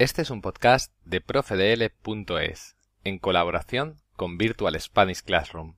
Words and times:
Este 0.00 0.22
es 0.22 0.30
un 0.30 0.42
podcast 0.42 0.94
de 1.04 1.20
profedl.es 1.20 2.76
en 3.02 3.18
colaboración 3.18 3.96
con 4.14 4.38
Virtual 4.38 4.80
Spanish 4.80 5.24
Classroom. 5.24 5.74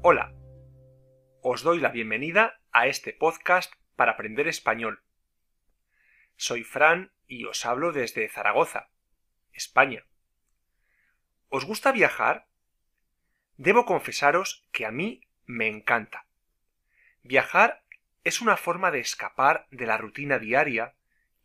Hola, 0.00 0.32
os 1.42 1.62
doy 1.62 1.80
la 1.80 1.90
bienvenida 1.90 2.62
a 2.72 2.86
este 2.86 3.12
podcast 3.12 3.70
para 3.94 4.12
aprender 4.12 4.48
español. 4.48 5.02
Soy 6.36 6.64
Fran 6.64 7.12
y 7.30 7.44
os 7.44 7.64
hablo 7.64 7.92
desde 7.92 8.28
Zaragoza, 8.28 8.90
España. 9.52 10.04
¿Os 11.48 11.64
gusta 11.64 11.92
viajar? 11.92 12.48
Debo 13.56 13.86
confesaros 13.86 14.66
que 14.72 14.84
a 14.84 14.90
mí 14.90 15.28
me 15.46 15.68
encanta. 15.68 16.26
Viajar 17.22 17.84
es 18.24 18.40
una 18.40 18.56
forma 18.56 18.90
de 18.90 18.98
escapar 18.98 19.68
de 19.70 19.86
la 19.86 19.96
rutina 19.96 20.40
diaria 20.40 20.96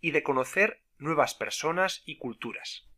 y 0.01 0.09
de 0.09 0.23
conocer 0.23 0.81
nuevas 0.97 1.35
personas 1.35 2.01
y 2.05 2.17
culturas. 2.17 2.89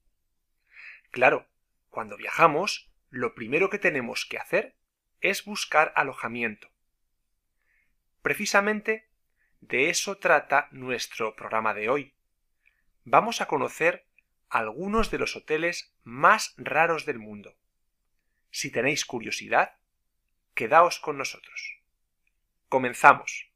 Claro, 1.12 1.46
cuando 1.90 2.16
viajamos, 2.16 2.90
lo 3.10 3.36
primero 3.36 3.70
que 3.70 3.80
tenemos 3.80 4.26
que 4.26 4.38
hacer 4.38 4.78
es 5.20 5.44
buscar 5.44 5.92
alojamiento. 5.96 6.70
Precisamente 8.22 9.10
de 9.60 9.90
eso 9.90 10.20
trata 10.20 10.70
nuestro 10.72 11.36
programa 11.36 11.74
de 11.74 11.90
hoy. 11.90 12.17
Vamos 13.10 13.40
a 13.40 13.48
conocer 13.48 14.06
algunos 14.50 15.12
de 15.12 15.18
los 15.18 15.38
hoteles 15.38 15.94
más 16.04 16.54
raros 16.58 17.06
del 17.06 17.20
mundo. 17.20 17.56
Si 18.52 18.70
tenéis 18.70 19.06
curiosidad, 19.06 19.78
quedaos 20.54 21.00
con 21.00 21.18
nosotros. 21.18 21.78
Comenzamos. 22.68 23.47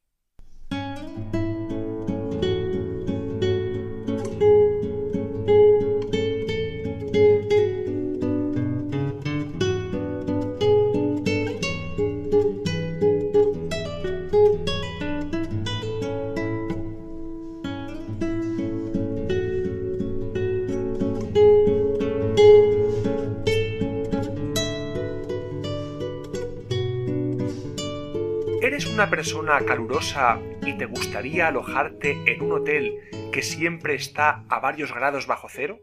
Una 28.92 29.08
persona 29.08 29.58
calurosa 29.64 30.38
y 30.66 30.76
te 30.76 30.84
gustaría 30.84 31.48
alojarte 31.48 32.10
en 32.26 32.42
un 32.42 32.52
hotel 32.52 33.30
que 33.32 33.40
siempre 33.40 33.94
está 33.94 34.44
a 34.50 34.60
varios 34.60 34.92
grados 34.92 35.26
bajo 35.26 35.48
cero? 35.48 35.80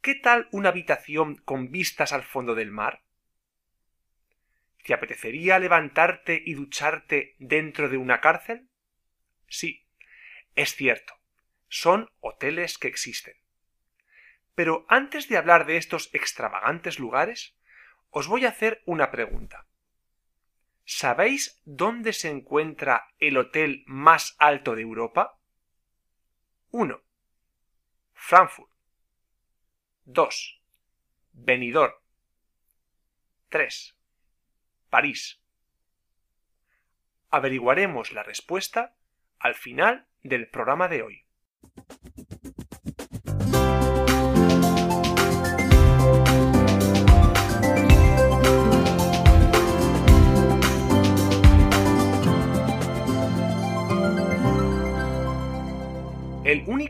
¿Qué 0.00 0.16
tal 0.16 0.48
una 0.50 0.70
habitación 0.70 1.36
con 1.36 1.70
vistas 1.70 2.12
al 2.12 2.24
fondo 2.24 2.56
del 2.56 2.72
mar? 2.72 3.04
¿Te 4.82 4.92
apetecería 4.92 5.60
levantarte 5.60 6.42
y 6.44 6.54
ducharte 6.54 7.36
dentro 7.38 7.88
de 7.88 7.98
una 7.98 8.20
cárcel? 8.20 8.68
Sí, 9.46 9.86
es 10.56 10.74
cierto, 10.74 11.14
son 11.68 12.10
hoteles 12.18 12.76
que 12.76 12.88
existen. 12.88 13.36
Pero 14.56 14.84
antes 14.88 15.28
de 15.28 15.36
hablar 15.36 15.64
de 15.66 15.76
estos 15.76 16.12
extravagantes 16.12 16.98
lugares, 16.98 17.56
os 18.10 18.26
voy 18.26 18.46
a 18.46 18.48
hacer 18.48 18.82
una 18.84 19.12
pregunta. 19.12 19.64
¿Sabéis 20.88 21.60
dónde 21.64 22.12
se 22.12 22.30
encuentra 22.30 23.08
el 23.18 23.36
hotel 23.38 23.82
más 23.88 24.36
alto 24.38 24.76
de 24.76 24.82
Europa? 24.82 25.36
1. 26.70 27.02
Frankfurt. 28.14 28.70
2. 30.04 30.62
Benidorm. 31.32 31.92
3. 33.48 33.96
París. 34.88 35.40
Averiguaremos 37.30 38.12
la 38.12 38.22
respuesta 38.22 38.94
al 39.40 39.56
final 39.56 40.06
del 40.22 40.48
programa 40.48 40.86
de 40.86 41.02
hoy. 41.02 41.26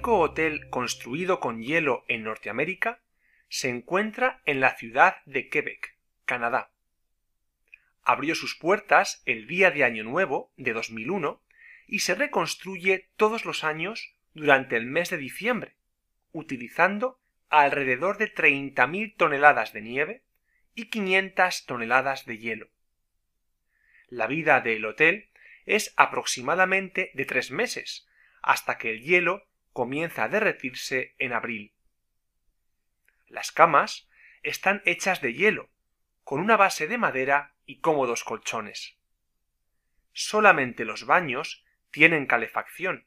Único 0.06 0.21
hotel 0.21 0.69
construido 0.71 1.41
con 1.41 1.61
hielo 1.61 2.05
en 2.06 2.22
Norteamérica 2.22 3.00
se 3.49 3.71
encuentra 3.71 4.41
en 4.47 4.61
la 4.61 4.77
ciudad 4.77 5.17
de 5.25 5.49
Quebec, 5.49 5.97
Canadá. 6.25 6.71
Abrió 8.05 8.37
sus 8.37 8.55
puertas 8.55 9.21
el 9.27 9.49
día 9.49 9.72
de 9.72 9.83
Año 9.83 10.05
Nuevo 10.05 10.53
de 10.56 10.75
2001 10.75 11.43
y 11.89 11.99
se 12.00 12.15
reconstruye 12.15 13.11
todos 13.16 13.45
los 13.45 13.65
años 13.65 14.15
durante 14.33 14.77
el 14.77 14.87
mes 14.87 15.11
de 15.11 15.16
diciembre, 15.16 15.75
utilizando 16.31 17.19
alrededor 17.49 18.16
de 18.16 18.33
30.000 18.33 19.16
toneladas 19.16 19.72
de 19.72 19.81
nieve 19.81 20.22
y 20.77 20.84
500 20.84 21.66
toneladas 21.66 22.27
de 22.27 22.39
hielo. 22.39 22.69
La 24.06 24.28
vida 24.28 24.61
del 24.61 24.84
hotel 24.84 25.31
es 25.65 25.93
aproximadamente 25.97 27.11
de 27.15 27.25
tres 27.25 27.50
meses, 27.50 28.06
hasta 28.41 28.78
que 28.78 28.91
el 28.91 29.00
hielo 29.00 29.49
comienza 29.77 30.25
a 30.25 30.29
derretirse 30.31 31.15
en 31.19 31.35
abril. 31.35 31.75
Las 33.27 33.53
camas 33.53 34.09
están 34.43 34.81
hechas 34.87 35.21
de 35.21 35.35
hielo, 35.35 35.69
con 36.25 36.41
una 36.41 36.57
base 36.57 36.89
de 36.89 36.97
madera 36.97 37.55
y 37.67 37.81
cómodos 37.81 38.25
colchones. 38.25 38.97
Solamente 40.15 40.87
los 40.87 41.05
baños 41.05 41.63
tienen 41.91 42.25
calefacción, 42.25 43.07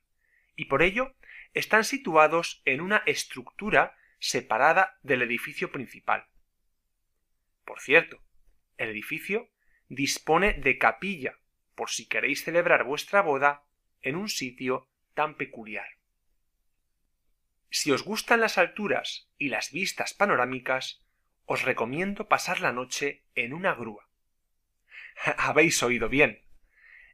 y 0.55 0.65
por 0.65 0.83
ello 0.83 1.15
están 1.55 1.85
situados 1.85 2.61
en 2.65 2.81
una 2.81 3.01
estructura 3.07 3.97
separada 4.19 4.99
del 5.01 5.23
edificio 5.23 5.71
principal. 5.71 6.27
Por 7.65 7.81
cierto, 7.81 8.21
el 8.77 8.89
edificio 8.89 9.49
dispone 9.87 10.53
de 10.53 10.77
capilla 10.77 11.39
por 11.73 11.89
si 11.89 12.07
queréis 12.07 12.43
celebrar 12.43 12.83
vuestra 12.83 13.23
boda 13.23 13.63
en 14.03 14.15
un 14.15 14.29
sitio 14.29 14.87
tan 15.15 15.35
peculiar. 15.35 15.98
Si 17.69 17.91
os 17.91 18.03
gustan 18.03 18.39
las 18.39 18.57
alturas 18.57 19.29
y 19.37 19.49
las 19.49 19.71
vistas 19.71 20.13
panorámicas, 20.13 21.03
os 21.45 21.63
recomiendo 21.63 22.27
pasar 22.27 22.61
la 22.61 22.71
noche 22.71 23.23
en 23.35 23.53
una 23.53 23.73
grúa. 23.73 24.09
Habéis 25.37 25.81
oído 25.83 26.09
bien. 26.09 26.43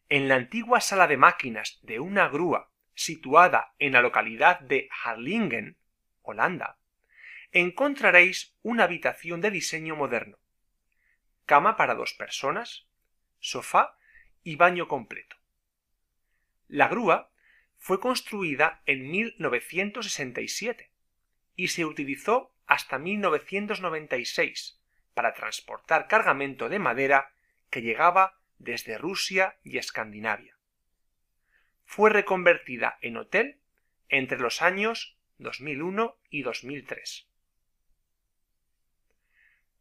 En 0.07 0.27
la 0.27 0.35
antigua 0.35 0.81
sala 0.81 1.07
de 1.07 1.17
máquinas 1.17 1.79
de 1.81 1.99
una 1.99 2.27
grúa 2.29 2.71
situada 2.93 3.73
en 3.79 3.93
la 3.93 4.01
localidad 4.01 4.59
de 4.61 4.87
Harlingen, 5.03 5.77
Holanda, 6.21 6.79
encontraréis 7.51 8.55
una 8.61 8.85
habitación 8.85 9.41
de 9.41 9.51
diseño 9.51 9.95
moderno, 9.95 10.37
cama 11.45 11.77
para 11.77 11.95
dos 11.95 12.13
personas, 12.13 12.87
sofá 13.39 13.97
y 14.43 14.55
baño 14.55 14.87
completo. 14.87 15.35
La 16.67 16.87
grúa 16.87 17.31
fue 17.85 17.99
construida 17.99 18.81
en 18.87 19.11
1967 19.11 20.89
y 21.55 21.67
se 21.67 21.85
utilizó 21.85 22.51
hasta 22.65 22.97
1996 22.97 24.81
para 25.13 25.35
transportar 25.35 26.07
cargamento 26.07 26.67
de 26.67 26.79
madera 26.79 27.35
que 27.69 27.83
llegaba 27.83 28.39
desde 28.57 28.97
Rusia 28.97 29.59
y 29.63 29.77
Escandinavia. 29.77 30.57
Fue 31.83 32.09
reconvertida 32.09 32.97
en 33.01 33.17
hotel 33.17 33.59
entre 34.09 34.39
los 34.39 34.63
años 34.63 35.19
2001 35.37 36.17
y 36.31 36.41
2003. 36.41 37.27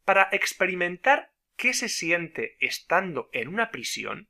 Para 0.03 0.29
experimentar 0.31 1.31
qué 1.55 1.73
se 1.73 1.89
siente 1.89 2.55
estando 2.59 3.31
en 3.33 3.47
una 3.47 3.71
prisión, 3.71 4.27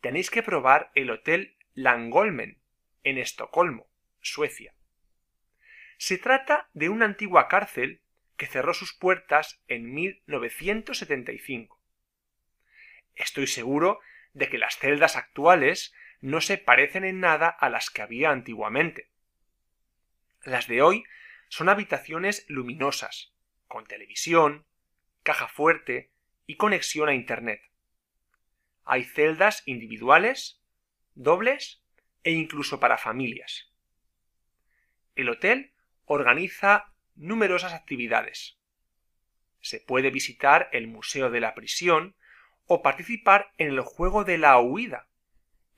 tenéis 0.00 0.28
que 0.28 0.42
probar 0.42 0.90
el 0.96 1.10
hotel 1.10 1.56
Langolmen 1.74 2.59
en 3.02 3.18
Estocolmo, 3.18 3.88
Suecia. 4.20 4.74
Se 5.98 6.18
trata 6.18 6.68
de 6.72 6.88
una 6.88 7.04
antigua 7.04 7.48
cárcel 7.48 8.00
que 8.36 8.46
cerró 8.46 8.72
sus 8.72 8.94
puertas 8.94 9.62
en 9.68 9.92
1975. 9.92 11.80
Estoy 13.14 13.46
seguro 13.46 14.00
de 14.32 14.48
que 14.48 14.58
las 14.58 14.78
celdas 14.78 15.16
actuales 15.16 15.92
no 16.20 16.40
se 16.40 16.58
parecen 16.58 17.04
en 17.04 17.20
nada 17.20 17.48
a 17.48 17.68
las 17.68 17.90
que 17.90 18.02
había 18.02 18.30
antiguamente. 18.30 19.10
Las 20.42 20.68
de 20.68 20.80
hoy 20.80 21.04
son 21.48 21.68
habitaciones 21.68 22.46
luminosas, 22.48 23.34
con 23.66 23.86
televisión, 23.86 24.66
caja 25.22 25.48
fuerte 25.48 26.10
y 26.46 26.56
conexión 26.56 27.08
a 27.08 27.14
Internet. 27.14 27.60
Hay 28.84 29.04
celdas 29.04 29.62
individuales, 29.66 30.62
dobles 31.14 31.82
e 32.24 32.32
incluso 32.32 32.80
para 32.80 32.98
familias. 32.98 33.70
El 35.14 35.28
hotel 35.28 35.72
organiza 36.04 36.92
numerosas 37.16 37.72
actividades. 37.72 38.58
Se 39.60 39.80
puede 39.80 40.10
visitar 40.10 40.68
el 40.72 40.86
Museo 40.86 41.30
de 41.30 41.40
la 41.40 41.54
Prisión 41.54 42.16
o 42.66 42.82
participar 42.82 43.52
en 43.58 43.68
el 43.68 43.80
juego 43.80 44.24
de 44.24 44.38
la 44.38 44.58
huida, 44.60 45.08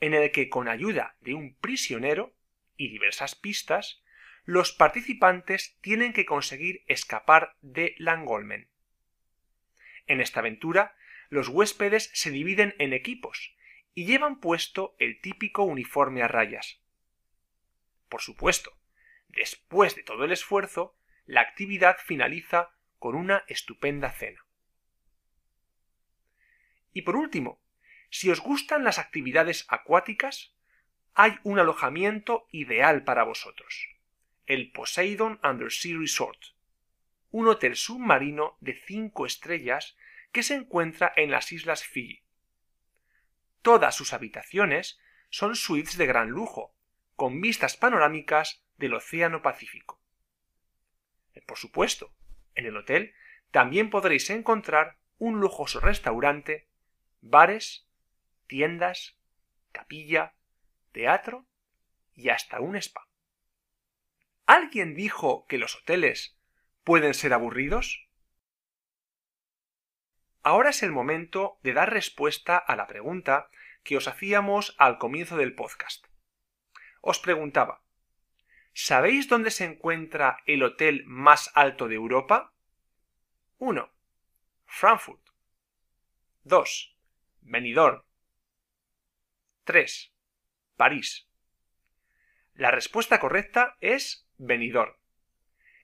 en 0.00 0.14
el 0.14 0.30
que 0.30 0.48
con 0.48 0.68
ayuda 0.68 1.16
de 1.20 1.34
un 1.34 1.54
prisionero 1.56 2.34
y 2.76 2.88
diversas 2.88 3.34
pistas, 3.34 4.02
los 4.44 4.72
participantes 4.72 5.78
tienen 5.80 6.12
que 6.12 6.26
conseguir 6.26 6.82
escapar 6.86 7.56
de 7.60 7.94
Langolmen. 7.98 8.68
En 10.06 10.20
esta 10.20 10.40
aventura, 10.40 10.96
los 11.28 11.48
huéspedes 11.48 12.10
se 12.12 12.30
dividen 12.30 12.74
en 12.78 12.92
equipos 12.92 13.54
y 13.94 14.06
llevan 14.06 14.40
puesto 14.40 14.94
el 14.98 15.20
típico 15.20 15.64
uniforme 15.64 16.22
a 16.22 16.28
rayas. 16.28 16.80
Por 18.08 18.20
supuesto, 18.20 18.72
después 19.28 19.94
de 19.94 20.02
todo 20.02 20.24
el 20.24 20.32
esfuerzo, 20.32 20.96
la 21.26 21.40
actividad 21.40 21.96
finaliza 21.98 22.70
con 22.98 23.14
una 23.14 23.44
estupenda 23.48 24.10
cena. 24.10 24.44
Y 26.92 27.02
por 27.02 27.16
último, 27.16 27.60
si 28.10 28.30
os 28.30 28.40
gustan 28.40 28.84
las 28.84 28.98
actividades 28.98 29.64
acuáticas, 29.68 30.54
hay 31.14 31.38
un 31.42 31.58
alojamiento 31.58 32.46
ideal 32.50 33.04
para 33.04 33.24
vosotros, 33.24 33.88
el 34.46 34.70
Poseidon 34.72 35.40
Undersea 35.42 35.98
Resort, 35.98 36.38
un 37.30 37.48
hotel 37.48 37.76
submarino 37.76 38.56
de 38.60 38.74
cinco 38.74 39.26
estrellas 39.26 39.96
que 40.32 40.42
se 40.42 40.54
encuentra 40.54 41.12
en 41.16 41.30
las 41.30 41.52
islas 41.52 41.84
Fiji. 41.84 42.22
Todas 43.62 43.94
sus 43.94 44.12
habitaciones 44.12 44.99
son 45.31 45.56
suites 45.56 45.97
de 45.97 46.06
gran 46.06 46.31
lujo, 46.31 46.75
con 47.17 47.41
vistas 47.41 47.76
panorámicas 47.76 48.64
del 48.76 48.94
Océano 48.94 49.41
Pacífico. 49.41 50.00
Por 51.47 51.59
supuesto, 51.59 52.12
en 52.55 52.67
el 52.67 52.76
hotel 52.76 53.14
también 53.50 53.91
podréis 53.91 54.29
encontrar 54.31 54.99
un 55.19 55.41
lujoso 55.41 55.81
restaurante, 55.81 56.69
bares, 57.20 57.87
tiendas, 58.47 59.17
capilla, 59.70 60.35
teatro 60.91 61.47
y 62.14 62.29
hasta 62.31 62.61
un 62.61 62.76
spa. 62.76 63.09
¿Alguien 64.47 64.94
dijo 64.94 65.47
que 65.47 65.59
los 65.59 65.76
hoteles 65.76 66.37
pueden 66.85 67.14
ser 67.14 67.32
aburridos? 67.32 68.09
Ahora 70.44 70.70
es 70.70 70.82
el 70.82 70.90
momento 70.90 71.60
de 71.62 71.72
dar 71.72 71.92
respuesta 71.92 72.56
a 72.56 72.74
la 72.74 72.88
pregunta 72.88 73.48
que 73.84 73.96
os 73.96 74.08
hacíamos 74.08 74.74
al 74.76 74.98
comienzo 74.98 75.36
del 75.36 75.54
podcast. 75.54 76.06
Os 77.00 77.20
preguntaba, 77.20 77.82
¿sabéis 78.72 79.28
dónde 79.28 79.52
se 79.52 79.64
encuentra 79.64 80.38
el 80.46 80.64
hotel 80.64 81.04
más 81.06 81.52
alto 81.54 81.86
de 81.86 81.94
Europa? 81.94 82.52
1. 83.58 83.88
Frankfurt. 84.66 85.20
2. 86.42 86.96
Benidorm. 87.42 88.02
3. 89.62 90.12
París. 90.76 91.28
La 92.54 92.72
respuesta 92.72 93.20
correcta 93.20 93.76
es 93.80 94.28
Benidorm. 94.38 94.96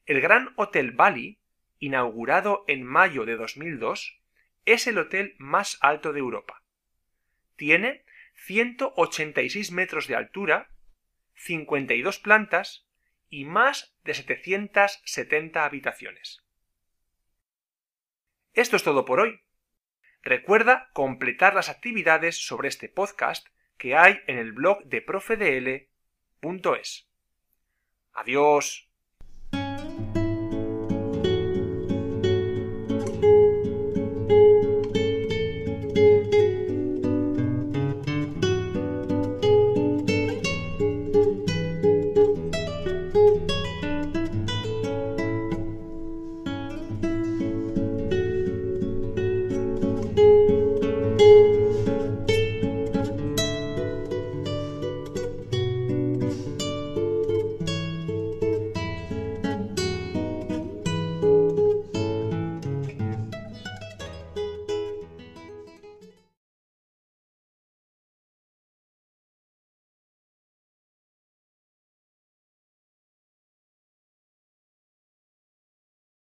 El 0.05 0.20
Gran 0.20 0.52
Hotel 0.56 0.90
Bali, 0.90 1.38
inaugurado 1.78 2.64
en 2.66 2.82
mayo 2.82 3.25
de 3.25 3.37
2002, 3.37 4.19
es 4.73 4.87
el 4.87 4.99
hotel 4.99 5.35
más 5.38 5.79
alto 5.81 6.12
de 6.12 6.20
Europa. 6.20 6.62
Tiene 7.56 8.05
186 8.35 9.73
metros 9.73 10.06
de 10.06 10.17
altura, 10.17 10.70
52 11.35 12.19
plantas 12.19 12.87
y 13.31 13.44
más 13.44 13.97
de 14.05 14.15
770 14.15 15.65
habitaciones. 15.65 16.44
Esto 18.53 18.76
es 18.76 18.82
todo 18.82 19.05
por 19.05 19.20
hoy. 19.20 19.41
Recuerda 20.23 20.91
completar 20.93 21.55
las 21.55 21.69
actividades 21.69 22.37
sobre 22.37 22.69
este 22.69 22.88
podcast 22.88 23.47
que 23.76 23.97
hay 23.97 24.20
en 24.26 24.38
el 24.38 24.53
blog 24.53 24.85
de 24.85 25.00
profedl.es. 25.00 25.88
Adiós. 28.12 28.88